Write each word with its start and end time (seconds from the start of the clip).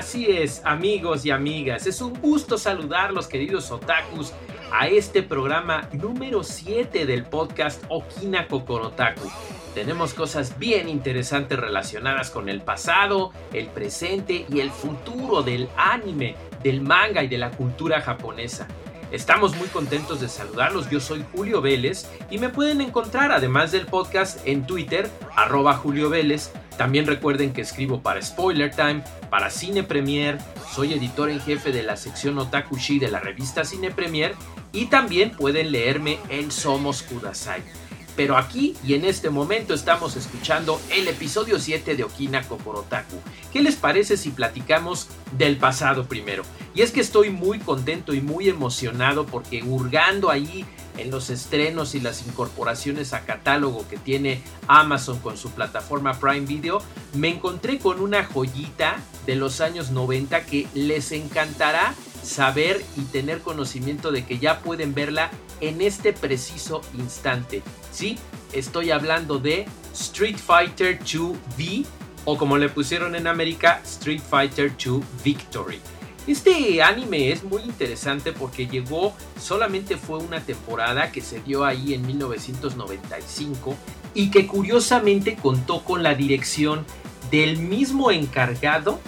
Así 0.00 0.30
es, 0.30 0.62
amigos 0.64 1.26
y 1.26 1.30
amigas, 1.30 1.86
es 1.86 2.00
un 2.00 2.18
gusto 2.18 2.56
saludarlos, 2.56 3.26
queridos 3.26 3.70
otakus, 3.70 4.32
a 4.72 4.88
este 4.88 5.22
programa 5.22 5.90
número 5.92 6.42
7 6.42 7.04
del 7.04 7.26
podcast 7.26 7.84
Okina 7.90 8.48
Kokorotaku. 8.48 9.30
Tenemos 9.74 10.14
cosas 10.14 10.58
bien 10.58 10.88
interesantes 10.88 11.58
relacionadas 11.58 12.30
con 12.30 12.48
el 12.48 12.62
pasado, 12.62 13.32
el 13.52 13.66
presente 13.66 14.46
y 14.48 14.60
el 14.60 14.70
futuro 14.70 15.42
del 15.42 15.68
anime, 15.76 16.34
del 16.62 16.80
manga 16.80 17.22
y 17.22 17.28
de 17.28 17.36
la 17.36 17.50
cultura 17.50 18.00
japonesa. 18.00 18.66
Estamos 19.12 19.54
muy 19.56 19.66
contentos 19.68 20.20
de 20.20 20.30
saludarlos. 20.30 20.88
Yo 20.88 21.00
soy 21.00 21.24
Julio 21.32 21.60
Vélez 21.60 22.08
y 22.30 22.38
me 22.38 22.48
pueden 22.48 22.80
encontrar, 22.80 23.32
además 23.32 23.70
del 23.70 23.84
podcast, 23.84 24.46
en 24.46 24.66
Twitter, 24.66 25.10
arroba 25.36 25.74
Julio 25.74 26.08
Vélez. 26.08 26.52
También 26.80 27.06
recuerden 27.06 27.52
que 27.52 27.60
escribo 27.60 28.00
para 28.00 28.22
Spoiler 28.22 28.74
Time, 28.74 29.04
para 29.28 29.50
Cine 29.50 29.82
Premier, 29.82 30.38
soy 30.74 30.94
editor 30.94 31.28
en 31.28 31.38
jefe 31.38 31.72
de 31.72 31.82
la 31.82 31.94
sección 31.94 32.38
Otakushi 32.38 32.98
de 32.98 33.10
la 33.10 33.20
revista 33.20 33.66
Cine 33.66 33.90
Premier 33.90 34.34
y 34.72 34.86
también 34.86 35.32
pueden 35.32 35.72
leerme 35.72 36.18
en 36.30 36.50
Somos 36.50 37.02
Kudasai. 37.02 37.62
Pero 38.16 38.38
aquí 38.38 38.78
y 38.82 38.94
en 38.94 39.04
este 39.04 39.28
momento 39.28 39.74
estamos 39.74 40.16
escuchando 40.16 40.80
el 40.90 41.06
episodio 41.06 41.58
7 41.58 41.96
de 41.96 42.04
Okina 42.04 42.48
Kokorotaku. 42.48 43.16
¿Qué 43.52 43.60
les 43.60 43.76
parece 43.76 44.16
si 44.16 44.30
platicamos 44.30 45.08
del 45.32 45.58
pasado 45.58 46.06
primero? 46.06 46.44
Y 46.74 46.80
es 46.80 46.92
que 46.92 47.00
estoy 47.00 47.28
muy 47.28 47.58
contento 47.58 48.14
y 48.14 48.22
muy 48.22 48.48
emocionado 48.48 49.26
porque 49.26 49.62
hurgando 49.62 50.30
ahí 50.30 50.64
en 51.00 51.10
los 51.10 51.30
estrenos 51.30 51.94
y 51.94 52.00
las 52.00 52.26
incorporaciones 52.26 53.12
a 53.12 53.24
catálogo 53.24 53.86
que 53.88 53.96
tiene 53.96 54.42
Amazon 54.68 55.18
con 55.20 55.36
su 55.36 55.50
plataforma 55.50 56.18
Prime 56.18 56.46
Video, 56.46 56.82
me 57.14 57.28
encontré 57.28 57.78
con 57.78 58.00
una 58.00 58.24
joyita 58.24 58.96
de 59.26 59.36
los 59.36 59.60
años 59.60 59.90
90 59.90 60.46
que 60.46 60.66
les 60.74 61.12
encantará 61.12 61.94
saber 62.22 62.84
y 62.96 63.02
tener 63.02 63.40
conocimiento 63.40 64.12
de 64.12 64.24
que 64.24 64.38
ya 64.38 64.60
pueden 64.60 64.94
verla 64.94 65.30
en 65.60 65.80
este 65.80 66.12
preciso 66.12 66.82
instante. 66.94 67.62
Sí, 67.92 68.18
estoy 68.52 68.90
hablando 68.90 69.38
de 69.38 69.66
Street 69.92 70.36
Fighter 70.36 70.98
2 70.98 71.36
V 71.58 71.84
o 72.24 72.36
como 72.36 72.58
le 72.58 72.68
pusieron 72.68 73.14
en 73.14 73.26
América, 73.26 73.80
Street 73.84 74.20
Fighter 74.20 74.72
2 74.76 75.02
Victory. 75.24 75.80
Este 76.26 76.82
anime 76.82 77.32
es 77.32 77.42
muy 77.42 77.62
interesante 77.62 78.32
porque 78.32 78.66
llegó, 78.66 79.14
solamente 79.40 79.96
fue 79.96 80.18
una 80.18 80.40
temporada 80.40 81.10
que 81.10 81.22
se 81.22 81.40
dio 81.40 81.64
ahí 81.64 81.94
en 81.94 82.06
1995 82.06 83.74
y 84.14 84.30
que 84.30 84.46
curiosamente 84.46 85.36
contó 85.36 85.82
con 85.82 86.02
la 86.02 86.14
dirección 86.14 86.84
del 87.30 87.58
mismo 87.58 88.10
encargado 88.10 89.00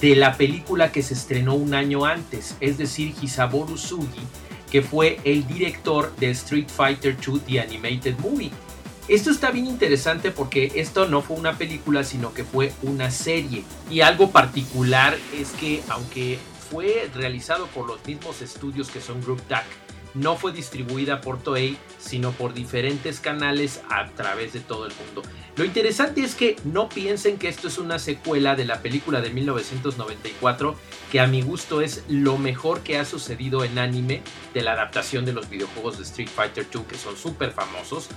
de 0.00 0.16
la 0.16 0.36
película 0.36 0.90
que 0.90 1.02
se 1.02 1.14
estrenó 1.14 1.54
un 1.54 1.74
año 1.74 2.04
antes, 2.04 2.56
es 2.60 2.78
decir, 2.78 3.14
Hisaboru 3.20 3.76
Sugi, 3.76 4.22
que 4.70 4.82
fue 4.82 5.20
el 5.24 5.46
director 5.46 6.14
de 6.16 6.30
Street 6.30 6.68
Fighter 6.68 7.16
2 7.16 7.44
The 7.46 7.60
Animated 7.60 8.18
Movie. 8.18 8.50
Esto 9.06 9.30
está 9.30 9.50
bien 9.50 9.66
interesante 9.66 10.30
porque 10.30 10.72
esto 10.76 11.06
no 11.06 11.20
fue 11.20 11.36
una 11.36 11.58
película, 11.58 12.04
sino 12.04 12.32
que 12.32 12.42
fue 12.42 12.72
una 12.82 13.10
serie. 13.10 13.62
Y 13.90 14.00
algo 14.00 14.30
particular 14.30 15.16
es 15.38 15.50
que 15.50 15.82
aunque 15.90 16.38
fue 16.74 17.08
realizado 17.14 17.68
por 17.68 17.86
los 17.86 18.04
mismos 18.04 18.42
estudios 18.42 18.90
que 18.90 19.00
son 19.00 19.22
Group 19.22 19.40
DAC, 19.48 19.64
no 20.12 20.36
fue 20.36 20.52
distribuida 20.52 21.20
por 21.20 21.40
Toei, 21.40 21.76
sino 22.00 22.32
por 22.32 22.52
diferentes 22.52 23.20
canales 23.20 23.80
a 23.90 24.08
través 24.10 24.54
de 24.54 24.58
todo 24.58 24.86
el 24.86 24.92
mundo. 25.06 25.22
Lo 25.54 25.64
interesante 25.64 26.22
es 26.22 26.34
que 26.34 26.56
no 26.64 26.88
piensen 26.88 27.38
que 27.38 27.46
esto 27.46 27.68
es 27.68 27.78
una 27.78 28.00
secuela 28.00 28.56
de 28.56 28.64
la 28.64 28.82
película 28.82 29.20
de 29.20 29.30
1994, 29.30 30.74
que 31.12 31.20
a 31.20 31.28
mi 31.28 31.42
gusto 31.42 31.80
es 31.80 32.02
lo 32.08 32.38
mejor 32.38 32.80
que 32.80 32.98
ha 32.98 33.04
sucedido 33.04 33.62
en 33.62 33.78
anime 33.78 34.22
de 34.52 34.62
la 34.62 34.72
adaptación 34.72 35.24
de 35.24 35.32
los 35.32 35.48
videojuegos 35.48 35.98
de 35.98 36.02
Street 36.02 36.28
Fighter 36.28 36.66
2, 36.72 36.86
que 36.86 36.96
son 36.96 37.16
súper 37.16 37.52
famosos 37.52 38.08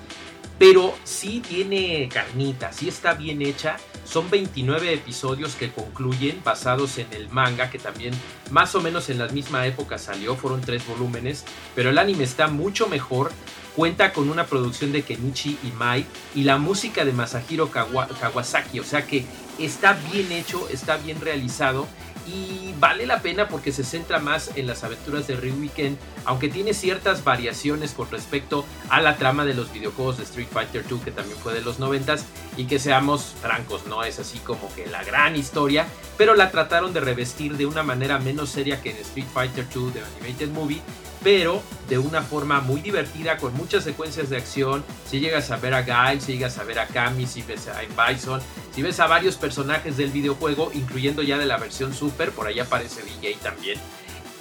pero 0.59 0.95
sí 1.03 1.41
tiene 1.47 2.09
carnita, 2.11 2.71
sí 2.73 2.87
está 2.87 3.13
bien 3.13 3.41
hecha. 3.41 3.77
Son 4.03 4.29
29 4.29 4.93
episodios 4.93 5.55
que 5.55 5.71
concluyen 5.71 6.41
basados 6.43 6.97
en 6.97 7.07
el 7.11 7.29
manga, 7.29 7.69
que 7.69 7.77
también 7.77 8.13
más 8.51 8.73
o 8.73 8.81
menos 8.81 9.09
en 9.09 9.19
la 9.19 9.27
misma 9.27 9.67
época 9.67 9.97
salió, 9.97 10.35
fueron 10.35 10.61
tres 10.61 10.87
volúmenes, 10.87 11.43
pero 11.75 11.89
el 11.89 11.97
anime 11.97 12.23
está 12.23 12.47
mucho 12.47 12.87
mejor. 12.87 13.31
Cuenta 13.75 14.11
con 14.11 14.29
una 14.29 14.47
producción 14.47 14.91
de 14.91 15.03
Kenichi 15.03 15.59
Imai 15.63 16.03
y 16.33 16.43
la 16.45 16.57
música 16.57 17.05
de 17.05 17.11
Masahiro 17.11 17.69
Kawasaki, 17.69 18.79
o 18.79 18.83
sea 18.83 19.05
que 19.05 19.23
está 19.59 19.93
bien 20.11 20.31
hecho, 20.31 20.67
está 20.69 20.97
bien 20.97 21.19
realizado 21.21 21.87
y 22.27 22.73
vale 22.79 23.05
la 23.05 23.21
pena 23.21 23.47
porque 23.47 23.71
se 23.71 23.83
centra 23.83 24.19
más 24.19 24.51
en 24.55 24.67
las 24.67 24.83
aventuras 24.83 25.27
de 25.27 25.35
Weekend, 25.35 25.97
aunque 26.25 26.49
tiene 26.49 26.73
ciertas 26.73 27.23
variaciones 27.23 27.91
con 27.91 28.11
respecto 28.11 28.65
a 28.89 29.01
la 29.01 29.15
trama 29.15 29.45
de 29.45 29.53
los 29.53 29.71
videojuegos 29.71 30.17
de 30.17 30.23
Street 30.23 30.49
Fighter 30.51 30.85
2 30.87 31.01
que 31.01 31.11
también 31.11 31.37
fue 31.39 31.53
de 31.53 31.61
los 31.61 31.79
90 31.79 32.17
y 32.57 32.65
que 32.65 32.79
seamos 32.79 33.35
francos, 33.41 33.85
no 33.87 34.03
es 34.03 34.19
así 34.19 34.39
como 34.39 34.73
que 34.75 34.87
la 34.87 35.03
gran 35.03 35.35
historia, 35.35 35.87
pero 36.17 36.35
la 36.35 36.51
trataron 36.51 36.91
de 36.91 36.99
revestir 36.99 37.55
de 37.55 37.65
una 37.65 37.83
manera 37.83 38.19
menos 38.19 38.49
seria 38.49 38.81
que 38.81 38.91
en 38.91 38.97
Street 38.97 39.27
Fighter 39.33 39.65
2 39.73 39.93
de 39.93 40.01
Animated 40.01 40.49
Movie 40.49 40.81
pero 41.23 41.61
de 41.89 41.97
una 41.97 42.21
forma 42.21 42.61
muy 42.61 42.81
divertida, 42.81 43.37
con 43.37 43.53
muchas 43.53 43.83
secuencias 43.83 44.29
de 44.29 44.37
acción. 44.37 44.83
Si 45.09 45.19
llegas 45.19 45.51
a 45.51 45.57
ver 45.57 45.73
a 45.73 45.81
Guy, 45.81 46.21
si 46.21 46.33
llegas 46.33 46.57
a 46.57 46.63
ver 46.63 46.79
a 46.79 46.87
Kami, 46.87 47.25
si 47.25 47.41
ves 47.41 47.67
a 47.67 47.81
Bison, 47.81 48.41
si 48.73 48.81
ves 48.81 48.99
a 48.99 49.07
varios 49.07 49.35
personajes 49.35 49.97
del 49.97 50.11
videojuego, 50.11 50.71
incluyendo 50.73 51.21
ya 51.23 51.37
de 51.37 51.45
la 51.45 51.57
versión 51.57 51.93
Super, 51.93 52.31
por 52.31 52.47
ahí 52.47 52.59
aparece 52.59 53.01
DJ 53.03 53.35
también. 53.41 53.79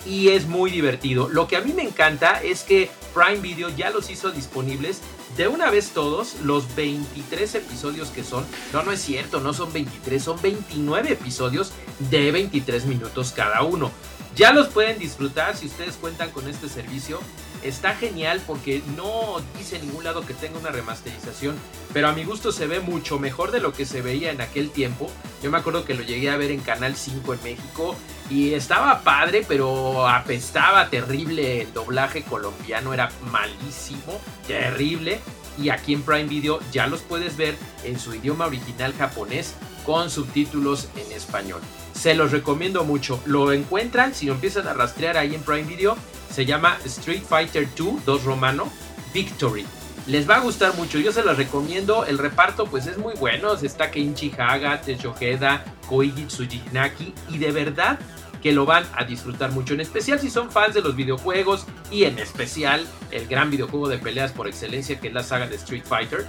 Y 0.05 0.29
es 0.29 0.47
muy 0.47 0.71
divertido. 0.71 1.29
Lo 1.29 1.49
que 1.49 1.57
a 1.57 1.61
mí 1.61 1.73
me 1.73 1.83
encanta 1.83 2.41
es 2.43 2.63
que 2.63 2.91
Prime 3.17 3.41
Video 3.41 3.71
ya 3.71 3.89
los 3.89 4.11
hizo 4.11 4.31
disponibles 4.31 5.01
de 5.39 5.49
una 5.49 5.71
vez 5.71 5.93
todos 5.93 6.35
los 6.43 6.75
23 6.77 7.55
episodios 7.55 8.09
que 8.11 8.23
son. 8.23 8.45
No, 8.75 8.83
no 8.83 8.93
es 8.93 9.01
cierto, 9.01 9.41
no 9.41 9.55
son 9.55 9.73
23, 9.73 10.23
son 10.23 10.39
29 10.43 11.13
episodios 11.13 11.73
de 12.11 12.31
23 12.31 12.85
minutos 12.85 13.33
cada 13.35 13.63
uno. 13.63 13.91
Ya 14.35 14.53
los 14.53 14.69
pueden 14.69 14.99
disfrutar 14.99 15.57
si 15.57 15.65
ustedes 15.65 15.95
cuentan 15.95 16.31
con 16.31 16.47
este 16.47 16.69
servicio. 16.69 17.19
Está 17.67 17.97
genial 17.97 18.41
porque 18.47 18.81
no 18.97 19.43
dice 19.59 19.81
ningún 19.81 20.05
lado 20.05 20.25
que 20.25 20.35
tenga 20.35 20.57
una 20.57 20.71
remasterización, 20.71 21.57
pero 21.93 22.07
a 22.07 22.13
mi 22.13 22.23
gusto 22.23 22.53
se 22.53 22.69
ve 22.69 22.79
mucho 22.79 23.19
mejor 23.19 23.51
de 23.51 23.59
lo 23.59 23.73
que 23.73 23.85
se 23.85 24.03
veía 24.03 24.31
en 24.31 24.41
aquel 24.41 24.71
tiempo. 24.71 25.11
Yo 25.43 25.51
me 25.51 25.59
acuerdo 25.59 25.85
que 25.85 25.95
lo 25.95 26.05
llegué 26.05 26.31
a 26.31 26.37
ver 26.37 26.53
en 26.53 26.61
Canal 26.61 26.95
5 26.95 27.35
en 27.35 27.43
México 27.43 27.97
y 28.31 28.55
estaba 28.55 29.01
padre, 29.01 29.45
pero 29.49 30.09
apestaba 30.09 30.91
terrible. 30.91 31.63
El 31.63 31.73
doblaje 31.73 32.23
colombiano 32.23 32.95
era 32.95 33.11
malísimo, 33.33 34.21
terrible. 34.47 35.19
Y 35.59 35.71
aquí 35.71 35.93
en 35.93 36.03
Prime 36.03 36.29
Video 36.29 36.61
ya 36.71 36.87
los 36.87 37.01
puedes 37.01 37.37
ver 37.37 37.57
en 37.83 37.99
su 37.99 38.15
idioma 38.15 38.47
original 38.47 38.95
japonés 38.97 39.55
con 39.85 40.09
subtítulos 40.09 40.89
en 40.95 41.11
español. 41.11 41.63
Se 41.97 42.15
los 42.15 42.31
recomiendo 42.31 42.85
mucho. 42.85 43.21
Lo 43.25 43.53
encuentran, 43.53 44.15
si 44.15 44.27
lo 44.27 44.35
empiezan 44.35 44.69
a 44.69 44.75
rastrear 44.75 45.17
ahí 45.17 45.35
en 45.35 45.43
Prime 45.43 45.65
Video, 45.65 45.97
se 46.31 46.45
llama 46.45 46.77
Street 46.85 47.23
Fighter 47.27 47.67
2, 47.75 48.05
2 48.05 48.25
romano, 48.25 48.71
Victory. 49.15 49.65
Les 50.07 50.29
va 50.29 50.37
a 50.37 50.41
gustar 50.41 50.77
mucho, 50.77 50.99
yo 50.99 51.11
se 51.11 51.25
los 51.25 51.37
recomiendo. 51.37 52.05
El 52.05 52.19
reparto, 52.19 52.67
pues 52.67 52.87
es 52.87 52.99
muy 52.99 53.15
bueno. 53.15 53.55
Está 53.55 53.91
Keiichi 53.91 54.33
Haga, 54.39 54.81
Teshoheda, 54.81 55.65
Koigi 55.89 56.27
Tsujinaki. 56.27 57.13
Y 57.31 57.39
de 57.39 57.51
verdad 57.51 57.99
que 58.41 58.53
lo 58.53 58.67
van 58.67 58.85
a 58.95 59.05
disfrutar 59.05 59.51
mucho. 59.51 59.75
En 59.75 59.81
especial 59.81 60.21
si 60.21 60.31
son 60.31 60.53
fans 60.53 60.75
de 60.75 60.83
los 60.83 60.95
videojuegos. 60.95 61.67
Y 61.91 62.05
en 62.05 62.21
especial 62.21 62.87
el 63.11 63.27
gran 63.27 63.51
videojuego 63.51 63.89
de 63.89 63.99
peleas 63.99 64.31
por 64.31 64.47
excelencia 64.47 65.01
que 65.01 65.09
es 65.09 65.15
la 65.15 65.25
saga 65.25 65.49
de 65.49 65.57
Street 65.57 65.85
Fighter 65.85 66.27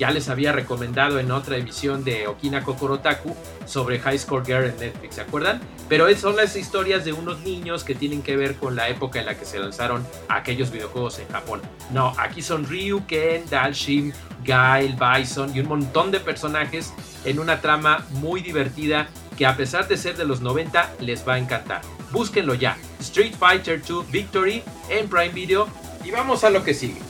Ya 0.00 0.10
les 0.10 0.30
había 0.30 0.52
recomendado 0.52 1.18
en 1.18 1.30
otra 1.30 1.58
emisión 1.58 2.04
de 2.04 2.26
Okina 2.26 2.64
Kokorotaku 2.64 3.36
sobre 3.66 3.98
High 3.98 4.18
Score 4.18 4.46
Girl 4.46 4.64
en 4.64 4.78
Netflix, 4.78 5.16
¿se 5.16 5.20
acuerdan? 5.20 5.60
Pero 5.90 6.08
son 6.16 6.36
las 6.36 6.56
historias 6.56 7.04
de 7.04 7.12
unos 7.12 7.40
niños 7.40 7.84
que 7.84 7.94
tienen 7.94 8.22
que 8.22 8.34
ver 8.34 8.54
con 8.54 8.76
la 8.76 8.88
época 8.88 9.20
en 9.20 9.26
la 9.26 9.38
que 9.38 9.44
se 9.44 9.58
lanzaron 9.58 10.02
aquellos 10.30 10.70
videojuegos 10.70 11.18
en 11.18 11.28
Japón. 11.28 11.60
No, 11.92 12.14
aquí 12.16 12.40
son 12.40 12.66
Ryu, 12.66 13.04
Ken, 13.06 13.44
Dalshim, 13.50 14.10
Gail, 14.42 14.96
Bison 14.96 15.54
y 15.54 15.60
un 15.60 15.68
montón 15.68 16.10
de 16.10 16.20
personajes 16.20 16.94
en 17.26 17.38
una 17.38 17.60
trama 17.60 18.06
muy 18.08 18.40
divertida 18.40 19.06
que 19.36 19.44
a 19.44 19.54
pesar 19.54 19.86
de 19.86 19.98
ser 19.98 20.16
de 20.16 20.24
los 20.24 20.40
90 20.40 20.94
les 21.00 21.28
va 21.28 21.34
a 21.34 21.38
encantar. 21.38 21.82
Búsquenlo 22.10 22.54
ya. 22.54 22.78
Street 23.00 23.34
Fighter 23.38 23.82
2 23.86 24.10
Victory 24.10 24.62
en 24.88 25.10
Prime 25.10 25.34
Video 25.34 25.68
y 26.02 26.10
vamos 26.10 26.42
a 26.42 26.48
lo 26.48 26.64
que 26.64 26.72
sigue. 26.72 27.09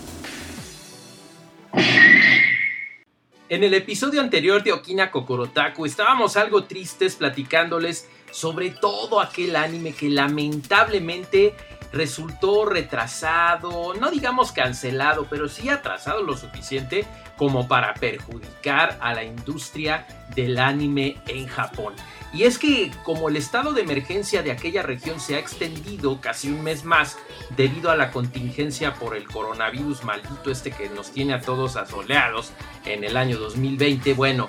En 3.50 3.64
el 3.64 3.74
episodio 3.74 4.20
anterior 4.20 4.62
de 4.62 4.70
Okina 4.70 5.10
Kokorotaku 5.10 5.84
estábamos 5.84 6.36
algo 6.36 6.62
tristes 6.66 7.16
platicándoles 7.16 8.08
sobre 8.30 8.70
todo 8.70 9.18
aquel 9.18 9.56
anime 9.56 9.92
que 9.92 10.08
lamentablemente 10.08 11.54
resultó 11.92 12.64
retrasado, 12.64 13.94
no 13.94 14.10
digamos 14.10 14.52
cancelado, 14.52 15.26
pero 15.28 15.48
sí 15.48 15.68
atrasado 15.68 16.22
lo 16.22 16.36
suficiente 16.36 17.06
como 17.36 17.68
para 17.68 17.94
perjudicar 17.94 18.98
a 19.00 19.14
la 19.14 19.24
industria 19.24 20.06
del 20.34 20.58
anime 20.58 21.16
en 21.26 21.46
Japón. 21.46 21.94
Y 22.32 22.44
es 22.44 22.58
que 22.58 22.92
como 23.02 23.28
el 23.28 23.36
estado 23.36 23.72
de 23.72 23.82
emergencia 23.82 24.42
de 24.42 24.52
aquella 24.52 24.82
región 24.82 25.18
se 25.18 25.34
ha 25.34 25.38
extendido 25.38 26.20
casi 26.20 26.48
un 26.48 26.62
mes 26.62 26.84
más 26.84 27.16
debido 27.56 27.90
a 27.90 27.96
la 27.96 28.12
contingencia 28.12 28.94
por 28.94 29.16
el 29.16 29.26
coronavirus 29.26 30.04
maldito 30.04 30.50
este 30.50 30.70
que 30.70 30.88
nos 30.90 31.10
tiene 31.10 31.34
a 31.34 31.40
todos 31.40 31.76
asoleados 31.76 32.52
en 32.84 33.02
el 33.02 33.16
año 33.16 33.38
2020, 33.38 34.14
bueno, 34.14 34.46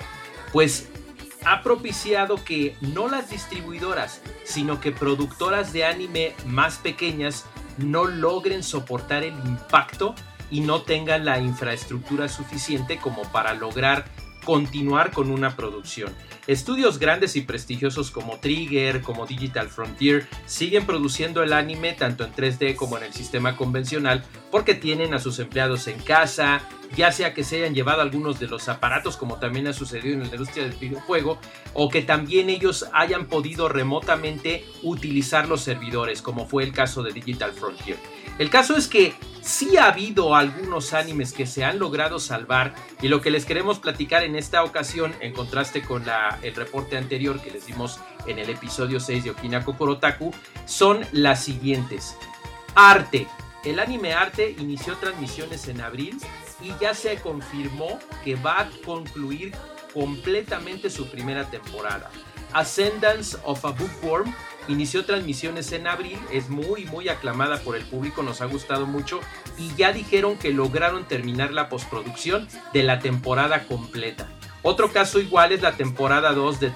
pues 0.51 0.90
ha 1.45 1.61
propiciado 1.61 2.43
que 2.43 2.75
no 2.81 3.07
las 3.07 3.29
distribuidoras, 3.29 4.21
sino 4.43 4.79
que 4.79 4.91
productoras 4.91 5.73
de 5.73 5.85
anime 5.85 6.33
más 6.45 6.77
pequeñas 6.77 7.45
no 7.77 8.05
logren 8.05 8.63
soportar 8.63 9.23
el 9.23 9.33
impacto 9.45 10.15
y 10.49 10.61
no 10.61 10.81
tengan 10.81 11.25
la 11.25 11.39
infraestructura 11.39 12.27
suficiente 12.27 12.97
como 12.97 13.23
para 13.31 13.53
lograr 13.53 14.05
continuar 14.43 15.11
con 15.11 15.31
una 15.31 15.55
producción. 15.55 16.13
Estudios 16.47 16.97
grandes 16.97 17.35
y 17.35 17.41
prestigiosos 17.41 18.09
como 18.09 18.39
Trigger, 18.39 19.01
como 19.01 19.27
Digital 19.27 19.69
Frontier, 19.69 20.27
siguen 20.45 20.85
produciendo 20.85 21.43
el 21.43 21.53
anime 21.53 21.93
tanto 21.93 22.25
en 22.25 22.33
3D 22.33 22.75
como 22.75 22.97
en 22.97 23.03
el 23.03 23.13
sistema 23.13 23.55
convencional 23.55 24.23
porque 24.49 24.73
tienen 24.73 25.13
a 25.13 25.19
sus 25.19 25.39
empleados 25.39 25.87
en 25.87 25.99
casa, 25.99 26.61
ya 26.95 27.11
sea 27.11 27.33
que 27.33 27.43
se 27.43 27.57
hayan 27.57 27.73
llevado 27.73 28.01
algunos 28.01 28.39
de 28.39 28.47
los 28.47 28.69
aparatos 28.69 29.17
como 29.17 29.37
también 29.37 29.67
ha 29.67 29.73
sucedido 29.73 30.15
en 30.15 30.21
la 30.21 30.27
industria 30.27 30.63
del 30.63 30.77
videojuego, 30.77 31.39
o 31.73 31.89
que 31.89 32.01
también 32.01 32.49
ellos 32.49 32.85
hayan 32.93 33.27
podido 33.27 33.69
remotamente 33.69 34.65
utilizar 34.83 35.47
los 35.47 35.61
servidores, 35.61 36.21
como 36.21 36.47
fue 36.47 36.63
el 36.63 36.73
caso 36.73 37.03
de 37.03 37.13
Digital 37.13 37.53
Frontier. 37.53 37.97
El 38.39 38.49
caso 38.49 38.75
es 38.75 38.87
que 38.87 39.13
sí 39.41 39.77
ha 39.77 39.87
habido 39.87 40.35
algunos 40.35 40.93
animes 40.93 41.33
que 41.33 41.45
se 41.45 41.63
han 41.63 41.79
logrado 41.79 42.19
salvar 42.19 42.73
y 43.01 43.07
lo 43.07 43.21
que 43.21 43.31
les 43.31 43.45
queremos 43.45 43.79
platicar 43.79 44.23
en 44.23 44.35
esta 44.35 44.63
ocasión, 44.63 45.13
en 45.19 45.33
contraste 45.33 45.81
con 45.81 46.03
el 46.41 46.55
reporte 46.55 46.97
anterior 46.97 47.41
que 47.41 47.51
les 47.51 47.65
dimos 47.67 47.99
en 48.27 48.39
el 48.39 48.49
episodio 48.49 48.99
6 48.99 49.23
de 49.25 49.31
Okina 49.31 49.63
Kokorotaku, 49.63 50.33
son 50.65 51.05
las 51.11 51.43
siguientes. 51.43 52.15
Arte. 52.75 53.27
El 53.63 53.79
anime 53.79 54.13
Arte 54.13 54.55
inició 54.57 54.95
transmisiones 54.95 55.67
en 55.67 55.81
abril 55.81 56.17
y 56.61 56.73
ya 56.79 56.93
se 56.93 57.17
confirmó 57.17 57.99
que 58.23 58.35
va 58.35 58.61
a 58.61 58.69
concluir 58.85 59.53
completamente 59.93 60.89
su 60.89 61.07
primera 61.07 61.49
temporada. 61.49 62.09
Ascendance 62.53 63.37
of 63.43 63.63
a 63.65 63.71
Bookworm 63.71 64.33
inició 64.67 65.05
transmisiones 65.05 65.71
en 65.71 65.87
abril, 65.87 66.19
es 66.31 66.49
muy 66.49 66.85
muy 66.85 67.09
aclamada 67.09 67.59
por 67.61 67.75
el 67.75 67.83
público, 67.83 68.23
nos 68.23 68.41
ha 68.41 68.45
gustado 68.45 68.85
mucho 68.85 69.19
y 69.57 69.73
ya 69.75 69.91
dijeron 69.91 70.37
que 70.37 70.51
lograron 70.51 71.05
terminar 71.05 71.51
la 71.51 71.69
postproducción 71.69 72.47
de 72.73 72.83
la 72.83 72.99
temporada 72.99 73.65
completa. 73.67 74.27
Otro 74.63 74.91
caso 74.91 75.19
igual 75.19 75.51
es 75.51 75.61
la 75.61 75.71
temporada 75.71 76.33
2 76.33 76.59
de 76.59 76.71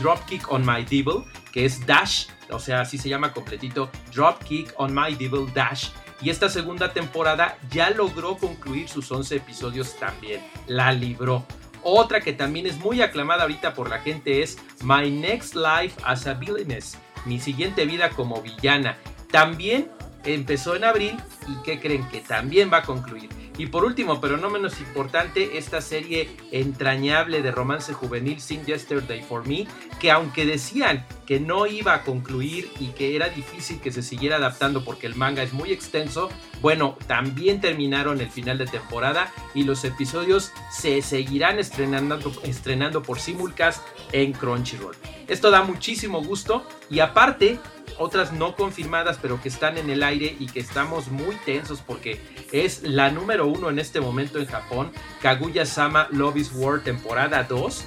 Dropkick 0.00 0.50
on 0.50 0.64
My 0.64 0.84
Devil, 0.84 1.24
que 1.52 1.66
es 1.66 1.84
Dash, 1.86 2.28
o 2.50 2.58
sea, 2.58 2.80
así 2.80 2.96
se 2.96 3.10
llama 3.10 3.34
completito, 3.34 3.90
Dropkick 4.14 4.72
on 4.78 4.94
My 4.94 5.14
Devil 5.14 5.52
Dash. 5.52 5.90
Y 6.20 6.30
esta 6.30 6.48
segunda 6.48 6.92
temporada 6.92 7.56
ya 7.70 7.90
logró 7.90 8.36
concluir 8.36 8.88
sus 8.88 9.10
11 9.10 9.36
episodios 9.36 9.96
también, 9.96 10.40
la 10.66 10.92
libró. 10.92 11.44
Otra 11.82 12.20
que 12.20 12.32
también 12.32 12.66
es 12.66 12.78
muy 12.78 13.02
aclamada 13.02 13.42
ahorita 13.42 13.74
por 13.74 13.88
la 13.88 14.00
gente 14.00 14.42
es 14.42 14.58
My 14.82 15.10
Next 15.10 15.54
Life 15.54 16.00
as 16.04 16.26
a 16.26 16.34
Villainess, 16.34 16.98
mi 17.24 17.38
siguiente 17.38 17.86
vida 17.86 18.10
como 18.10 18.42
villana. 18.42 18.96
También 19.30 19.88
empezó 20.24 20.74
en 20.74 20.84
abril 20.84 21.16
y 21.46 21.62
que 21.62 21.78
creen 21.78 22.08
que 22.08 22.20
también 22.20 22.70
va 22.72 22.78
a 22.78 22.82
concluir. 22.82 23.28
Y 23.58 23.66
por 23.66 23.84
último, 23.84 24.20
pero 24.20 24.36
no 24.36 24.50
menos 24.50 24.78
importante, 24.78 25.58
esta 25.58 25.80
serie 25.80 26.30
entrañable 26.52 27.42
de 27.42 27.50
romance 27.50 27.92
juvenil 27.92 28.40
Sin 28.40 28.64
Yesterday 28.64 29.20
for 29.20 29.46
Me, 29.46 29.66
que 29.98 30.12
aunque 30.12 30.46
decían 30.46 31.04
que 31.26 31.40
no 31.40 31.66
iba 31.66 31.92
a 31.92 32.04
concluir 32.04 32.70
y 32.78 32.88
que 32.90 33.16
era 33.16 33.28
difícil 33.28 33.80
que 33.80 33.90
se 33.90 34.02
siguiera 34.02 34.36
adaptando 34.36 34.84
porque 34.84 35.08
el 35.08 35.16
manga 35.16 35.42
es 35.42 35.52
muy 35.52 35.72
extenso, 35.72 36.30
bueno, 36.62 36.96
también 37.08 37.60
terminaron 37.60 38.20
el 38.20 38.30
final 38.30 38.58
de 38.58 38.66
temporada 38.66 39.32
y 39.54 39.64
los 39.64 39.84
episodios 39.84 40.52
se 40.70 41.02
seguirán 41.02 41.58
estrenando, 41.58 42.20
estrenando 42.44 43.02
por 43.02 43.18
simulcast 43.18 43.84
en 44.12 44.32
Crunchyroll. 44.34 44.94
Esto 45.26 45.50
da 45.50 45.62
muchísimo 45.62 46.22
gusto 46.22 46.64
y 46.88 47.00
aparte 47.00 47.58
otras 47.98 48.32
no 48.32 48.54
confirmadas, 48.56 49.18
pero 49.20 49.40
que 49.40 49.48
están 49.48 49.78
en 49.78 49.90
el 49.90 50.02
aire 50.02 50.36
y 50.38 50.46
que 50.46 50.60
estamos 50.60 51.08
muy 51.08 51.36
tensos 51.36 51.80
porque 51.80 52.20
es 52.52 52.82
la 52.82 53.10
número 53.10 53.46
uno 53.46 53.70
en 53.70 53.78
este 53.78 54.00
momento 54.00 54.38
en 54.38 54.46
Japón, 54.46 54.92
Kaguya-sama 55.22 56.08
Love 56.10 56.36
is 56.36 56.52
War 56.54 56.80
temporada 56.80 57.44
2. 57.44 57.84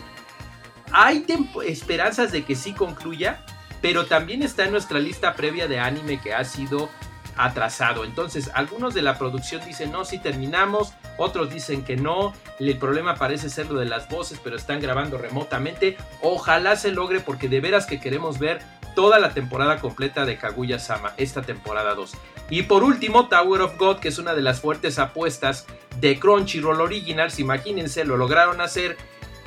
Hay 0.94 1.26
esperanzas 1.66 2.32
de 2.32 2.44
que 2.44 2.56
sí 2.56 2.74
concluya, 2.74 3.46
pero 3.82 4.06
también 4.06 4.44
está 4.44 4.66
en 4.66 4.72
nuestra 4.72 5.00
lista 5.00 5.36
previa 5.36 5.68
de 5.68 5.80
anime 5.80 6.20
que 6.20 6.34
ha 6.34 6.44
sido 6.44 6.90
atrasado. 7.38 8.04
Entonces, 8.04 8.52
algunos 8.54 8.94
de 8.94 9.02
la 9.02 9.18
producción 9.18 9.64
dicen, 9.66 9.92
no, 9.92 10.06
sí 10.06 10.20
terminamos, 10.20 10.94
otros 11.18 11.50
dicen 11.50 11.84
que 11.84 11.96
no, 11.96 12.34
el 12.60 12.78
problema 12.78 13.16
parece 13.16 13.50
ser 13.50 13.70
lo 13.70 13.80
de 13.80 13.86
las 13.86 14.10
voces, 14.10 14.40
pero 14.44 14.56
están 14.56 14.80
grabando 14.80 15.18
remotamente. 15.18 15.98
Ojalá 16.22 16.76
se 16.76 16.92
logre 16.92 17.20
porque 17.20 17.50
de 17.50 17.62
veras 17.62 17.86
que 17.86 18.00
queremos 18.00 18.40
ver 18.40 18.62
toda 18.96 19.20
la 19.20 19.34
temporada 19.34 19.80
completa 19.80 20.26
de 20.26 20.38
Kaguya 20.38 20.80
Sama, 20.80 21.14
esta 21.18 21.42
temporada 21.42 21.96
2. 21.96 22.12
Y 22.50 22.64
por 22.64 22.84
último, 22.84 23.28
Tower 23.28 23.62
of 23.62 23.78
God, 23.78 24.00
que 24.00 24.10
es 24.10 24.18
una 24.18 24.34
de 24.34 24.42
las 24.42 24.62
fuertes 24.62 25.00
apuestas 25.00 25.66
de 26.00 26.20
Crunchyroll 26.20 26.82
Originals, 26.82 27.40
imagínense, 27.40 28.04
lo 28.04 28.18
lograron 28.18 28.62
hacer. 28.62 28.98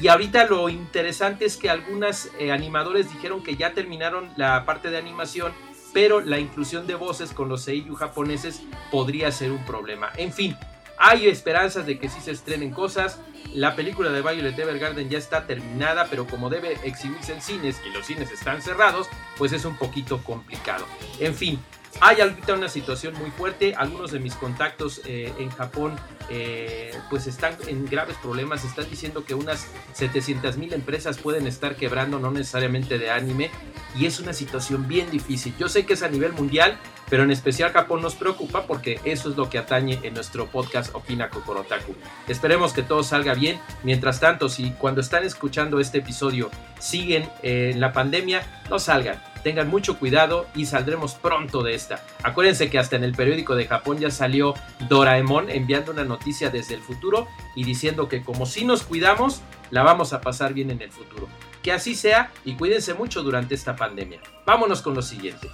Y 0.00 0.08
ahorita 0.08 0.46
lo 0.46 0.68
interesante 0.68 1.44
es 1.44 1.56
que 1.56 1.70
algunos 1.70 2.28
eh, 2.38 2.50
animadores 2.50 3.12
dijeron 3.12 3.42
que 3.42 3.56
ya 3.56 3.72
terminaron 3.74 4.30
la 4.36 4.64
parte 4.64 4.90
de 4.90 4.98
animación, 4.98 5.52
pero 5.92 6.20
la 6.20 6.38
inclusión 6.38 6.86
de 6.86 6.94
voces 6.94 7.32
con 7.32 7.48
los 7.48 7.62
seiyuu 7.62 7.94
japoneses 7.94 8.62
podría 8.90 9.30
ser 9.30 9.52
un 9.52 9.64
problema. 9.64 10.10
En 10.16 10.32
fin, 10.32 10.56
hay 10.98 11.28
esperanzas 11.28 11.86
de 11.86 11.98
que 11.98 12.08
sí 12.08 12.20
se 12.20 12.30
estrenen 12.30 12.70
cosas. 12.70 13.18
La 13.52 13.76
película 13.76 14.10
de 14.10 14.22
Violet 14.22 14.58
Evergarden 14.58 15.08
ya 15.08 15.18
está 15.18 15.46
terminada, 15.46 16.06
pero 16.10 16.26
como 16.26 16.50
debe 16.50 16.78
exhibirse 16.82 17.34
en 17.34 17.42
cines 17.42 17.80
y 17.88 17.92
los 17.94 18.06
cines 18.06 18.30
están 18.30 18.62
cerrados, 18.62 19.08
pues 19.36 19.52
es 19.52 19.64
un 19.64 19.76
poquito 19.76 20.22
complicado. 20.24 20.86
En 21.20 21.34
fin, 21.34 21.60
hay 22.00 22.20
ahorita 22.20 22.54
una 22.54 22.68
situación 22.68 23.14
muy 23.14 23.30
fuerte. 23.30 23.74
Algunos 23.74 24.10
de 24.10 24.18
mis 24.18 24.34
contactos 24.34 25.00
eh, 25.04 25.32
en 25.38 25.50
Japón 25.50 25.96
eh, 26.30 26.92
pues 27.10 27.26
están 27.26 27.56
en 27.66 27.86
graves 27.86 28.16
problemas. 28.22 28.64
Están 28.64 28.88
diciendo 28.90 29.24
que 29.24 29.34
unas 29.34 29.68
700 29.92 30.56
mil 30.56 30.72
empresas 30.72 31.18
pueden 31.18 31.46
estar 31.46 31.76
quebrando, 31.76 32.18
no 32.18 32.30
necesariamente 32.30 32.98
de 32.98 33.10
anime. 33.10 33.50
Y 33.96 34.06
es 34.06 34.18
una 34.18 34.32
situación 34.32 34.88
bien 34.88 35.10
difícil. 35.10 35.54
Yo 35.58 35.68
sé 35.68 35.86
que 35.86 35.94
es 35.94 36.02
a 36.02 36.08
nivel 36.08 36.32
mundial, 36.32 36.78
pero 37.08 37.22
en 37.22 37.30
especial 37.30 37.72
Japón 37.72 38.02
nos 38.02 38.16
preocupa 38.16 38.66
porque 38.66 39.00
eso 39.04 39.30
es 39.30 39.36
lo 39.36 39.48
que 39.48 39.58
atañe 39.58 40.00
en 40.02 40.14
nuestro 40.14 40.46
podcast 40.46 40.94
Okina 40.94 41.30
Kokorotaku. 41.30 41.94
Esperemos 42.26 42.72
que 42.72 42.82
todo 42.82 43.02
salga 43.04 43.34
bien. 43.34 43.60
Mientras 43.84 44.18
tanto, 44.18 44.48
si 44.48 44.72
cuando 44.72 45.00
están 45.00 45.24
escuchando 45.24 45.78
este 45.78 45.98
episodio 45.98 46.50
siguen 46.80 47.28
en 47.42 47.80
la 47.80 47.92
pandemia, 47.92 48.62
no 48.68 48.78
salgan. 48.78 49.33
Tengan 49.44 49.68
mucho 49.68 49.98
cuidado 49.98 50.46
y 50.54 50.64
saldremos 50.64 51.14
pronto 51.14 51.62
de 51.62 51.74
esta. 51.74 52.02
Acuérdense 52.22 52.70
que 52.70 52.78
hasta 52.78 52.96
en 52.96 53.04
el 53.04 53.14
periódico 53.14 53.54
de 53.54 53.66
Japón 53.66 53.98
ya 53.98 54.10
salió 54.10 54.54
Doraemon 54.88 55.50
enviando 55.50 55.92
una 55.92 56.02
noticia 56.02 56.48
desde 56.48 56.74
el 56.74 56.80
futuro 56.80 57.28
y 57.54 57.64
diciendo 57.64 58.08
que 58.08 58.22
como 58.22 58.46
si 58.46 58.64
nos 58.64 58.82
cuidamos, 58.82 59.42
la 59.70 59.82
vamos 59.82 60.14
a 60.14 60.22
pasar 60.22 60.54
bien 60.54 60.70
en 60.70 60.80
el 60.80 60.90
futuro. 60.90 61.28
Que 61.62 61.72
así 61.72 61.94
sea 61.94 62.32
y 62.44 62.54
cuídense 62.54 62.94
mucho 62.94 63.22
durante 63.22 63.54
esta 63.54 63.76
pandemia. 63.76 64.20
Vámonos 64.46 64.80
con 64.80 64.94
lo 64.94 65.02
siguiente. 65.02 65.48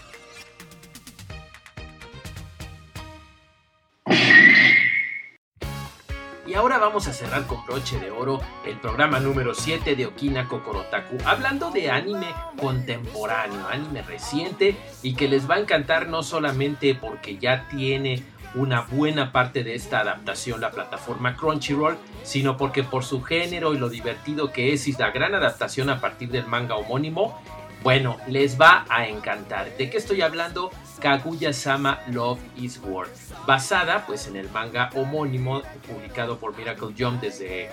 Ahora 6.60 6.76
vamos 6.76 7.08
a 7.08 7.14
cerrar 7.14 7.46
con 7.46 7.64
broche 7.64 7.98
de 7.98 8.10
oro 8.10 8.38
el 8.66 8.78
programa 8.78 9.18
número 9.18 9.54
7 9.54 9.96
de 9.96 10.04
Okina 10.04 10.46
Kokorotaku, 10.46 11.16
hablando 11.24 11.70
de 11.70 11.90
anime 11.90 12.34
contemporáneo, 12.58 13.66
anime 13.66 14.02
reciente 14.02 14.76
y 15.02 15.14
que 15.14 15.26
les 15.26 15.48
va 15.48 15.54
a 15.54 15.60
encantar 15.60 16.08
no 16.08 16.22
solamente 16.22 16.94
porque 16.94 17.38
ya 17.38 17.66
tiene 17.68 18.22
una 18.54 18.82
buena 18.82 19.32
parte 19.32 19.64
de 19.64 19.74
esta 19.74 20.00
adaptación 20.00 20.60
la 20.60 20.70
plataforma 20.70 21.34
Crunchyroll, 21.34 21.96
sino 22.24 22.58
porque 22.58 22.84
por 22.84 23.04
su 23.04 23.22
género 23.22 23.72
y 23.72 23.78
lo 23.78 23.88
divertido 23.88 24.52
que 24.52 24.74
es 24.74 24.86
y 24.86 24.92
la 24.92 25.12
gran 25.12 25.34
adaptación 25.34 25.88
a 25.88 25.98
partir 25.98 26.28
del 26.28 26.46
manga 26.46 26.76
homónimo, 26.76 27.40
bueno, 27.82 28.18
les 28.28 28.60
va 28.60 28.84
a 28.90 29.06
encantar. 29.06 29.74
¿De 29.78 29.88
qué 29.88 29.96
estoy 29.96 30.20
hablando? 30.20 30.70
Kaguya-sama 31.00 32.00
Love 32.12 32.38
is 32.56 32.80
War, 32.84 33.08
basada 33.46 34.06
pues 34.06 34.26
en 34.26 34.36
el 34.36 34.50
manga 34.50 34.90
homónimo 34.94 35.62
publicado 35.88 36.38
por 36.38 36.56
Miracle 36.56 36.94
Jump 36.96 37.20
desde 37.20 37.70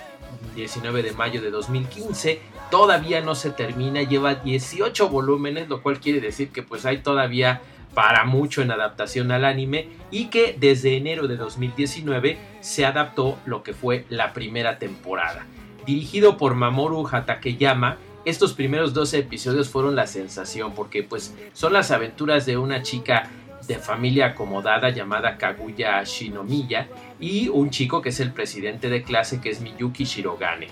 19 0.54 1.02
de 1.02 1.12
mayo 1.12 1.40
de 1.40 1.50
2015. 1.50 2.40
Todavía 2.70 3.20
no 3.20 3.34
se 3.34 3.50
termina, 3.50 4.02
lleva 4.02 4.34
18 4.34 5.08
volúmenes, 5.08 5.68
lo 5.68 5.82
cual 5.82 6.00
quiere 6.00 6.20
decir 6.20 6.50
que 6.50 6.62
pues 6.62 6.84
hay 6.86 6.98
todavía 6.98 7.60
para 7.94 8.24
mucho 8.24 8.62
en 8.62 8.70
adaptación 8.70 9.32
al 9.32 9.44
anime 9.44 9.88
y 10.10 10.26
que 10.26 10.56
desde 10.58 10.96
enero 10.96 11.26
de 11.26 11.36
2019 11.36 12.38
se 12.60 12.84
adaptó 12.84 13.38
lo 13.44 13.62
que 13.62 13.74
fue 13.74 14.04
la 14.08 14.32
primera 14.32 14.78
temporada. 14.78 15.46
Dirigido 15.86 16.36
por 16.36 16.54
Mamoru 16.54 17.08
Hatakeyama, 17.08 17.96
estos 18.28 18.52
primeros 18.52 18.92
12 18.94 19.18
episodios 19.18 19.68
fueron 19.68 19.96
la 19.96 20.06
sensación 20.06 20.74
porque 20.74 21.02
pues 21.02 21.34
son 21.52 21.72
las 21.72 21.90
aventuras 21.90 22.44
de 22.46 22.56
una 22.56 22.82
chica 22.82 23.30
de 23.66 23.76
familia 23.76 24.26
acomodada 24.26 24.90
llamada 24.90 25.36
Kaguya 25.36 26.02
Shinomiya 26.04 26.88
y 27.18 27.48
un 27.48 27.70
chico 27.70 28.02
que 28.02 28.10
es 28.10 28.20
el 28.20 28.32
presidente 28.32 28.88
de 28.88 29.02
clase 29.02 29.40
que 29.40 29.50
es 29.50 29.60
Miyuki 29.60 30.04
Shirogane. 30.04 30.68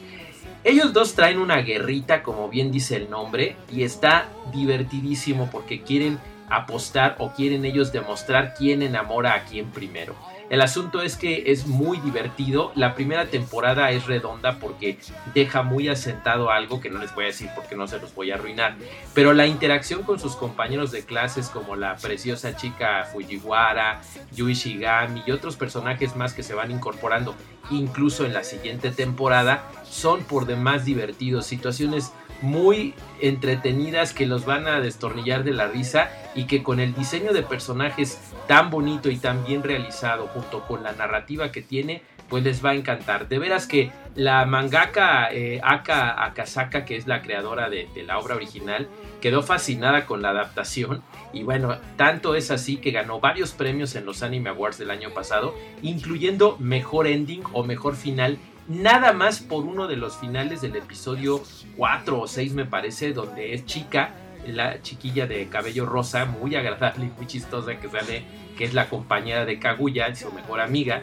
Ellos 0.64 0.92
dos 0.92 1.14
traen 1.14 1.38
una 1.38 1.58
guerrita, 1.58 2.22
como 2.22 2.48
bien 2.48 2.72
dice 2.72 2.96
el 2.96 3.08
nombre, 3.08 3.56
y 3.72 3.84
está 3.84 4.28
divertidísimo 4.52 5.48
porque 5.52 5.82
quieren 5.82 6.18
apostar 6.48 7.16
o 7.18 7.32
quieren 7.32 7.64
ellos 7.64 7.92
demostrar 7.92 8.54
quién 8.54 8.82
enamora 8.82 9.34
a 9.34 9.44
quién 9.44 9.70
primero. 9.70 10.14
El 10.48 10.60
asunto 10.60 11.02
es 11.02 11.16
que 11.16 11.50
es 11.50 11.66
muy 11.66 11.98
divertido. 11.98 12.70
La 12.76 12.94
primera 12.94 13.26
temporada 13.26 13.90
es 13.90 14.06
redonda 14.06 14.60
porque 14.60 14.98
deja 15.34 15.62
muy 15.62 15.88
asentado 15.88 16.50
algo 16.50 16.80
que 16.80 16.88
no 16.88 17.00
les 17.00 17.12
voy 17.14 17.24
a 17.24 17.28
decir 17.28 17.50
porque 17.56 17.74
no 17.74 17.88
se 17.88 17.98
los 17.98 18.14
voy 18.14 18.30
a 18.30 18.36
arruinar. 18.36 18.76
Pero 19.12 19.32
la 19.32 19.46
interacción 19.46 20.04
con 20.04 20.20
sus 20.20 20.36
compañeros 20.36 20.92
de 20.92 21.04
clases 21.04 21.48
como 21.48 21.74
la 21.74 21.96
preciosa 21.96 22.56
chica 22.56 23.04
Fujiwara, 23.12 24.00
Yui 24.32 24.54
Shigami 24.54 25.24
y 25.26 25.32
otros 25.32 25.56
personajes 25.56 26.14
más 26.14 26.32
que 26.32 26.44
se 26.44 26.54
van 26.54 26.70
incorporando 26.70 27.34
incluso 27.70 28.24
en 28.24 28.32
la 28.32 28.44
siguiente 28.44 28.90
temporada 28.90 29.64
son 29.82 30.22
por 30.24 30.46
demás 30.46 30.84
divertidos. 30.84 31.46
Situaciones 31.46 32.12
muy 32.42 32.94
entretenidas 33.20 34.12
que 34.12 34.26
los 34.26 34.44
van 34.44 34.66
a 34.66 34.80
destornillar 34.80 35.44
de 35.44 35.52
la 35.52 35.68
risa 35.68 36.10
y 36.34 36.44
que 36.44 36.62
con 36.62 36.80
el 36.80 36.94
diseño 36.94 37.32
de 37.32 37.42
personajes 37.42 38.20
tan 38.46 38.70
bonito 38.70 39.10
y 39.10 39.16
tan 39.16 39.44
bien 39.44 39.62
realizado 39.62 40.26
junto 40.28 40.66
con 40.66 40.82
la 40.82 40.92
narrativa 40.92 41.50
que 41.52 41.62
tiene 41.62 42.02
pues 42.28 42.42
les 42.44 42.64
va 42.64 42.70
a 42.70 42.74
encantar. 42.74 43.28
De 43.28 43.38
veras 43.38 43.66
que 43.66 43.90
la 44.14 44.44
mangaka 44.46 45.32
eh, 45.32 45.60
Aka 45.62 46.24
Akasaka, 46.24 46.84
que 46.84 46.96
es 46.96 47.06
la 47.06 47.22
creadora 47.22 47.70
de, 47.70 47.88
de, 47.94 48.02
la 48.02 48.18
obra 48.18 48.34
original, 48.34 48.88
quedó 49.20 49.42
fascinada 49.42 50.06
con 50.06 50.22
la 50.22 50.30
adaptación. 50.30 51.02
Y 51.32 51.42
bueno, 51.42 51.76
tanto 51.96 52.34
es 52.34 52.50
así 52.50 52.78
que 52.78 52.90
ganó 52.90 53.20
varios 53.20 53.52
premios 53.52 53.94
en 53.94 54.06
los 54.06 54.22
Anime 54.22 54.50
Awards 54.50 54.78
del 54.78 54.90
año 54.90 55.10
pasado, 55.10 55.54
incluyendo 55.82 56.56
Mejor 56.58 57.06
Ending 57.06 57.42
o 57.52 57.62
Mejor 57.62 57.94
Final 57.96 58.38
nada 58.68 59.12
más 59.12 59.40
por 59.40 59.64
uno 59.64 59.86
de 59.86 59.96
los 59.96 60.16
finales 60.16 60.60
del 60.60 60.76
episodio 60.76 61.42
4 61.76 62.20
o 62.20 62.26
6 62.26 62.54
me 62.54 62.64
parece, 62.64 63.12
donde 63.12 63.54
es 63.54 63.66
chica, 63.66 64.14
la 64.46 64.80
chiquilla 64.82 65.26
de 65.26 65.48
cabello 65.48 65.86
rosa, 65.86 66.24
muy 66.24 66.54
agradable 66.56 67.06
y 67.06 67.10
muy 67.16 67.26
chistosa 67.26 67.78
que 67.78 67.88
sale, 67.88 68.24
que 68.56 68.64
es 68.64 68.74
la 68.74 68.88
compañera 68.88 69.44
de 69.44 69.58
Kaguya, 69.58 70.14
su 70.14 70.32
mejor 70.32 70.60
amiga. 70.60 71.02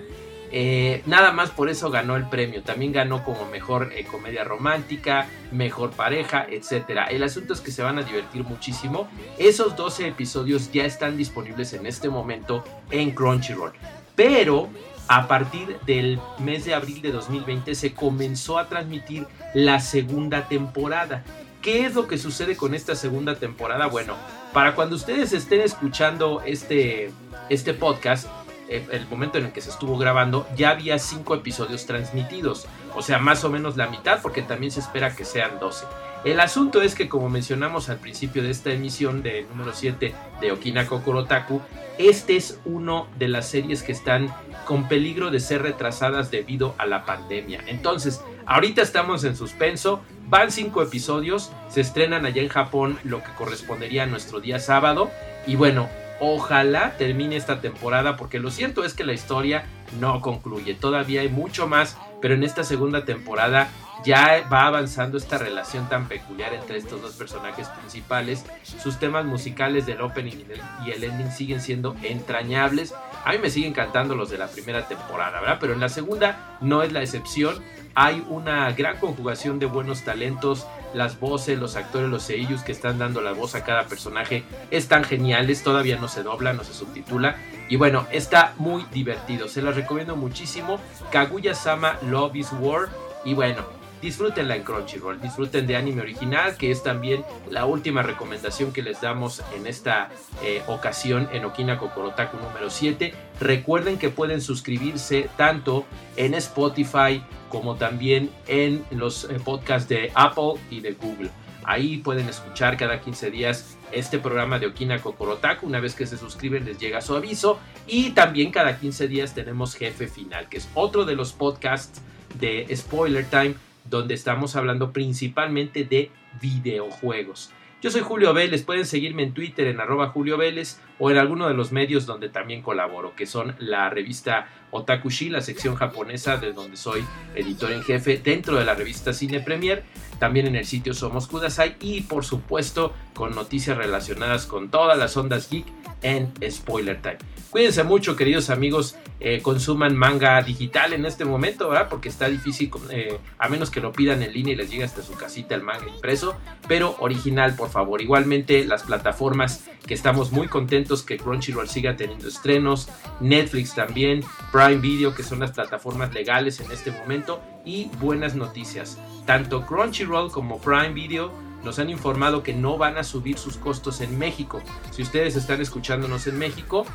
Eh, 0.55 1.01
nada 1.08 1.32
más 1.32 1.50
por 1.50 1.67
eso 1.67 1.89
ganó 1.89 2.15
el 2.15 2.29
premio. 2.29 2.62
También 2.62 2.91
ganó 2.91 3.24
como 3.24 3.46
mejor 3.48 3.91
eh, 3.96 4.05
comedia 4.05 4.43
romántica, 4.43 5.27
mejor 5.51 5.91
pareja, 5.91 6.46
etc. 6.48 7.08
El 7.10 7.24
asunto 7.24 7.53
es 7.53 7.60
que 7.60 7.72
se 7.72 7.82
van 7.82 7.98
a 7.98 8.03
divertir 8.03 8.43
muchísimo. 8.43 9.08
Esos 9.39 9.75
12 9.75 10.10
episodios 10.10 10.72
ya 10.72 10.86
están 10.86 11.17
disponibles 11.17 11.74
en 11.74 11.88
este 11.88 12.08
momento 12.08 12.63
en 12.91 13.12
Crunchyroll. 13.12 13.74
Pero 14.15 14.70
a 15.15 15.27
partir 15.27 15.79
del 15.86 16.20
mes 16.39 16.65
de 16.65 16.74
abril 16.74 17.03
de 17.03 17.12
2020 17.12 17.75
se 17.75 17.93
comenzó 17.93 18.58
a 18.58 18.67
transmitir 18.67 19.27
la 19.53 19.79
segunda 19.79 20.48
temporada. 20.48 21.24
¿Qué 21.62 21.86
es 21.86 21.93
lo 21.93 22.08
que 22.08 22.17
sucede 22.17 22.58
con 22.58 22.74
esta 22.74 22.96
segunda 22.96 23.36
temporada? 23.36 23.86
Bueno, 23.86 24.15
para 24.53 24.74
cuando 24.74 24.96
ustedes 24.96 25.32
estén 25.32 25.62
escuchando 25.62 26.41
este, 26.43 27.12
este 27.50 27.75
podcast, 27.75 28.27
eh, 28.67 28.88
el 28.91 29.05
momento 29.08 29.38
en 29.38 29.46
el 29.46 29.51
que 29.51 29.62
se 29.62 29.70
estuvo 29.70 30.00
grabando, 30.00 30.48
ya 30.55 30.72
había 30.72 30.98
cinco 30.98 31.36
episodios 31.36 31.86
transmitidos. 31.86 32.65
O 32.96 33.03
sea, 33.03 33.20
más 33.20 33.43
o 33.43 33.51
menos 33.51 33.77
la 33.77 33.86
mitad, 33.86 34.20
porque 34.20 34.41
también 34.41 34.72
se 34.72 34.79
espera 34.79 35.15
que 35.15 35.25
sean 35.25 35.60
12. 35.60 35.86
El 36.24 36.39
asunto 36.39 36.82
es 36.82 36.96
que, 36.96 37.10
como 37.10 37.30
mencionamos 37.30 37.89
al 37.89 37.98
principio 37.98 38.44
de 38.44 38.51
esta 38.51 38.72
emisión 38.72 39.24
de 39.24 39.46
número 39.50 39.74
7 39.74 40.15
de 40.39 40.51
Okina 40.53 40.88
Kokorotaku, 40.88 41.62
este 41.98 42.38
es 42.38 42.60
uno 42.63 43.08
de 43.20 43.27
las 43.27 43.50
series 43.50 43.84
que 43.84 43.92
están 43.92 44.34
con 44.65 44.88
peligro 44.88 45.32
de 45.32 45.42
ser 45.42 45.62
retrasadas 45.62 46.32
debido 46.32 46.75
a 46.77 46.86
la 46.86 47.06
pandemia. 47.06 47.62
Entonces, 47.68 48.22
ahorita 48.46 48.82
estamos 48.82 49.25
en 49.25 49.36
suspenso, 49.36 50.01
van 50.30 50.50
cinco 50.50 50.82
episodios, 50.82 51.51
se 51.70 51.82
estrenan 51.82 52.25
allá 52.25 52.42
en 52.42 52.48
Japón 52.48 52.98
lo 53.03 53.22
que 53.22 53.34
correspondería 53.38 54.03
a 54.03 54.08
nuestro 54.08 54.39
día 54.39 54.60
sábado. 54.60 55.12
Y 55.46 55.58
bueno, 55.58 55.89
ojalá 56.22 56.96
termine 56.98 57.36
esta 57.36 57.60
temporada 57.60 58.15
porque 58.15 58.39
lo 58.39 58.50
cierto 58.50 58.86
es 58.86 58.94
que 58.94 59.03
la 59.03 59.13
historia 59.13 59.65
no 60.00 60.22
concluye, 60.22 60.74
todavía 60.74 61.20
hay 61.22 61.30
mucho 61.30 61.68
más, 61.68 61.98
pero 62.24 62.36
en 62.36 62.44
esta 62.46 62.63
segunda 62.63 63.03
temporada 63.03 63.68
ya 64.06 64.48
va 64.48 64.65
avanzando 64.65 65.18
esta 65.18 65.38
relación 65.38 65.89
tan 65.89 66.08
peculiar 66.08 66.53
entre 66.53 66.77
estos 66.77 67.01
dos 67.01 67.15
personajes 67.15 67.68
principales. 67.68 68.46
Sus 68.63 68.98
temas 68.98 69.25
musicales 69.25 69.86
del 69.86 70.00
opening 70.00 70.38
y 70.86 70.92
el 70.92 71.03
ending 71.03 71.34
siguen 71.34 71.60
siendo 71.60 71.98
entrañables. 72.01 72.94
A 73.25 73.34
mí 73.34 73.39
me 73.39 73.50
siguen 73.50 73.74
cantando 73.74 74.15
los 74.15 74.30
de 74.30 74.38
la 74.38 74.48
primera 74.48 74.88
temporada, 74.88 75.42
¿verdad? 75.42 75.58
Pero 75.60 75.74
en 75.74 75.82
la 75.82 75.89
segunda 75.89 76.58
no 76.62 76.82
es 76.82 76.94
la 76.94 77.01
excepción. 77.01 77.62
Hay 77.94 78.25
una 78.30 78.72
gran 78.72 79.00
conjugación 79.00 79.60
de 79.60 79.65
buenos 79.65 80.03
talentos. 80.03 80.65
Las 80.94 81.20
voces, 81.20 81.60
los 81.60 81.76
actores, 81.76 82.10
los 82.10 82.24
seiyus 82.24 82.62
que 82.62 82.72
están 82.72 83.00
dando 83.00 83.22
la 83.22 83.32
voz 83.32 83.56
a 83.56 83.64
cada 83.64 83.86
personaje 83.86 84.44
están 84.72 85.04
geniales. 85.04 85.64
Todavía 85.64 85.98
no 85.98 86.08
se 86.08 86.24
dobla, 86.24 86.54
no 86.54 86.64
se 86.64 86.74
subtitula. 86.74 87.38
Y 87.70 87.76
bueno, 87.76 88.06
está 88.12 88.54
muy 88.58 88.86
divertido. 88.92 89.48
Se 89.48 89.62
los 89.62 89.76
recomiendo 89.76 90.16
muchísimo. 90.16 90.80
Kaguya-sama 91.12 91.98
Love 92.04 92.36
is 92.36 92.50
War. 92.60 92.90
Y 93.26 93.34
bueno, 93.34 93.64
disfrútenla 94.03 94.57
en 94.57 94.63
Crunchyroll, 94.63 95.22
disfruten 95.22 95.65
de 95.65 95.77
anime 95.77 96.01
original, 96.01 96.57
que 96.57 96.72
es 96.72 96.83
también 96.83 97.24
la 97.50 97.65
última 97.65 98.03
recomendación 98.03 98.74
que 98.74 98.83
les 98.83 99.00
damos 99.00 99.41
en 99.55 99.65
esta 99.65 100.10
eh, 100.43 100.62
ocasión 100.67 101.29
en 101.31 101.45
Okina 101.45 101.77
Kokorotaku 101.77 102.38
número 102.38 102.69
7. 102.69 103.13
Recuerden 103.39 103.98
que 103.98 104.10
pueden 104.10 104.41
suscribirse 104.41 105.29
tanto 105.38 105.86
en 106.17 106.33
Spotify 106.33 107.24
como 107.50 107.75
también 107.75 108.29
en 108.48 108.83
los 108.91 109.24
eh, 109.24 109.39
podcasts 109.43 109.88
de 109.88 110.12
Apple 110.13 110.55
y 110.69 110.81
de 110.81 110.93
Google. 110.93 111.29
Ahí 111.63 111.98
pueden 111.98 112.27
escuchar 112.27 112.75
cada 112.75 113.00
15 113.00 113.31
días 113.31 113.77
este 113.93 114.19
programa 114.19 114.60
de 114.60 114.67
Okina 114.67 115.01
Kokorotaku. 115.01 115.65
Una 115.65 115.79
vez 115.79 115.95
que 115.95 116.05
se 116.05 116.17
suscriben 116.17 116.65
les 116.65 116.77
llega 116.77 117.00
su 117.00 117.15
aviso. 117.15 117.57
Y 117.88 118.10
también 118.10 118.51
cada 118.51 118.77
15 118.77 119.07
días 119.07 119.33
tenemos 119.33 119.75
Jefe 119.75 120.07
Final, 120.07 120.50
que 120.50 120.57
es 120.57 120.67
otro 120.74 121.05
de 121.05 121.15
los 121.15 121.31
podcasts 121.31 122.01
de 122.38 122.67
Spoiler 122.75 123.25
Time 123.25 123.55
donde 123.86 124.13
estamos 124.13 124.56
hablando 124.56 124.92
principalmente 124.92 125.84
de 125.84 126.12
videojuegos. 126.42 127.52
Yo 127.84 127.92
soy 127.92 128.00
Julio 128.00 128.34
Vélez, 128.34 128.63
pueden 128.63 128.86
seguirme 128.86 129.24
en 129.24 129.34
Twitter 129.34 129.68
en 129.68 129.82
arroba 129.82 130.08
Julio 130.08 130.38
Vélez 130.38 130.80
o 131.00 131.12
en 131.12 131.18
alguno 131.18 131.50
de 131.50 131.54
los 131.54 131.74
medios 131.74 132.06
donde 132.06 132.30
también 132.30 132.62
colaboro, 132.62 133.13
que 133.13 133.25
son 133.25 133.58
la 133.60 133.90
revista 133.90 134.48
Otakushi, 134.72 135.28
la 135.28 135.42
sección 135.42 135.75
japonesa 135.75 136.38
de 136.38 136.54
donde 136.54 136.78
soy 136.78 137.04
editor 137.36 137.74
en 137.74 137.84
jefe 137.84 138.22
dentro 138.24 138.56
de 138.56 138.63
la 138.63 138.74
revista 138.74 139.12
Cine 139.12 139.42
Premier, 139.42 139.84
también 140.18 140.48
en 140.48 140.56
el 140.56 140.63
sitio 140.63 140.94
Somos 140.94 141.28
Kudasai 141.28 141.75
y 141.82 142.04
por 142.04 142.24
supuesto 142.24 142.94
con 143.13 143.36
noticias 143.36 143.75
relacionadas 143.75 144.46
con 144.46 144.72
todas 144.72 144.98
las 144.98 145.18
ondas 145.18 145.50
geek 145.50 145.66
en 146.04 146.32
Spoiler 146.50 147.02
Time. 147.02 147.18
Cuídense 147.50 147.84
mucho, 147.84 148.16
queridos 148.16 148.50
amigos. 148.50 148.96
Eh, 149.20 149.42
consuman 149.42 149.96
manga 149.96 150.42
digital 150.42 150.92
en 150.92 151.06
este 151.06 151.24
momento, 151.24 151.70
¿verdad? 151.70 151.88
Porque 151.88 152.10
está 152.10 152.28
difícil, 152.28 152.70
eh, 152.90 153.20
a 153.38 153.48
menos 153.48 153.70
que 153.70 153.80
lo 153.80 153.94
pidan 153.94 154.22
en 154.22 154.34
línea 154.34 154.54
y 154.54 154.58
les 154.58 154.70
llegue 154.70 154.84
hasta 154.84 155.02
su 155.02 155.13
casita 155.13 155.56
el 155.56 155.62
manga 155.62 155.88
impreso, 155.88 156.36
pero 156.68 156.98
original, 157.00 157.56
por 157.56 157.70
favor. 157.74 158.01
Igualmente, 158.01 158.63
las 158.63 158.84
plataformas 158.84 159.65
que 159.86 159.94
estamos 159.94 160.32
muy 160.32 160.48
contentos 160.48 161.03
que 161.03 161.18
Crunchyroll 161.18 161.68
siga 161.68 161.98
teniendo 161.98 162.30
estrenos, 162.30 162.88
Netflix 163.20 163.75
también, 163.75 164.24
Prime 164.51 164.77
Video, 164.77 165.13
que 165.13 165.24
son 165.24 165.42
las 165.42 165.51
plataformas 165.51 166.13
legales 166.13 166.62
en 166.62 166.72
este 166.72 166.92
momento, 166.92 167.42
y 167.65 167.89
buenas 168.00 168.36
noticias. 168.36 168.98
Tanto 169.25 169.65
Crunchyroll 169.65 170.32
como 170.32 170.60
Prime 170.60 170.94
Video 170.94 171.32
nos 171.63 171.79
han 171.79 171.89
informado 171.89 172.43
que 172.43 172.53
no 172.53 172.77
van 172.77 172.98
a 172.98 173.03
subir 173.03 173.38
sus 173.38 173.58
costos 173.58 174.01
en 174.01 174.17
México. 174.17 174.62
Si 174.91 175.01
ustedes 175.01 175.36
están 175.36 175.62
escuchándonos 175.62 176.27
en 176.27 176.38
México, 176.38 176.86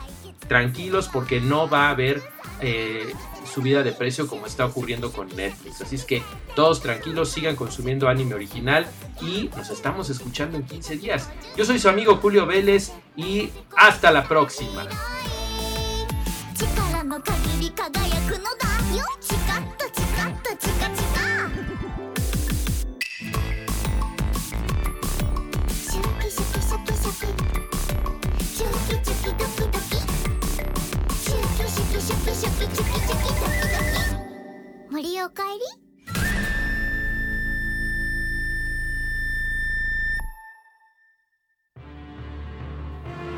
tranquilos 0.46 1.08
porque 1.08 1.40
no 1.40 1.68
va 1.68 1.88
a 1.88 1.90
haber 1.90 2.22
eh, 2.60 3.14
subida 3.48 3.82
de 3.82 3.92
precio 3.92 4.26
como 4.26 4.46
está 4.46 4.66
ocurriendo 4.66 5.12
con 5.12 5.28
Netflix. 5.34 5.80
Así 5.80 5.96
es 5.96 6.04
que 6.04 6.22
todos 6.54 6.80
tranquilos, 6.80 7.30
sigan 7.30 7.56
consumiendo 7.56 8.08
anime 8.08 8.34
original 8.34 8.86
y 9.20 9.50
nos 9.56 9.70
estamos 9.70 10.10
escuchando 10.10 10.56
en 10.56 10.64
15 10.64 10.96
días. 10.96 11.28
Yo 11.56 11.64
soy 11.64 11.78
su 11.78 11.88
amigo 11.88 12.16
Julio 12.16 12.46
Vélez 12.46 12.92
y 13.16 13.50
hasta 13.76 14.10
la 14.10 14.26
próxima. 14.26 14.86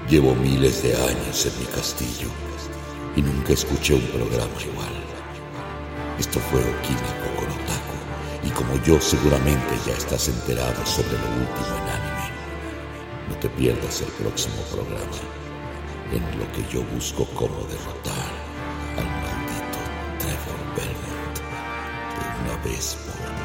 Llevo 0.08 0.34
miles 0.34 0.82
de 0.82 0.96
años 0.96 1.46
en 1.46 1.60
mi 1.60 1.66
castillo 1.66 2.28
y 3.14 3.22
nunca 3.22 3.52
escuché 3.52 3.94
un 3.94 4.06
programa 4.06 4.60
igual. 4.60 4.94
Esto 6.18 6.40
fue 6.40 6.60
Okina 6.60 7.14
Kokonotaku 7.22 8.48
y 8.48 8.50
como 8.50 8.82
yo 8.84 9.00
seguramente 9.00 9.74
ya 9.86 9.92
estás 9.92 10.28
enterado 10.28 10.84
sobre 10.86 11.12
lo 11.12 11.26
último 11.26 11.76
en 11.76 11.88
anime, 11.88 12.30
no 13.28 13.36
te 13.36 13.48
pierdas 13.50 14.00
el 14.00 14.08
próximo 14.12 14.62
programa 14.72 15.20
en 16.12 16.38
lo 16.38 16.50
que 16.52 16.64
yo 16.72 16.82
busco 16.94 17.24
cómo 17.36 17.60
derrotar 17.68 18.49
Baseball. 22.80 23.39